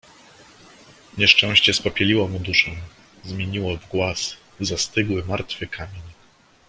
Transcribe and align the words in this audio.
"Nieszczęście 1.17 1.73
spopieliło 1.73 2.27
mu 2.27 2.39
duszę, 2.39 2.71
zmieniło 3.23 3.77
w 3.77 3.87
głaz, 3.87 4.37
w 4.59 4.65
zastygły, 4.65 5.25
martwy 5.25 5.67
kamień." 5.67 6.01